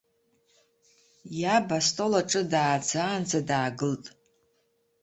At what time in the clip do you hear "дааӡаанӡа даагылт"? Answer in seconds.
2.51-4.05